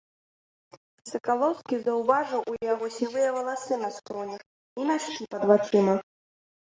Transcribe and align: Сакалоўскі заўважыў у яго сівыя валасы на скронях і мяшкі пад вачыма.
Сакалоўскі 1.09 1.75
заўважыў 1.83 2.41
у 2.53 2.57
яго 2.73 2.85
сівыя 2.97 3.29
валасы 3.37 3.73
на 3.85 3.89
скронях 3.99 4.41
і 4.45 4.81
мяшкі 4.93 5.23
пад 5.35 5.41
вачыма. 5.53 5.93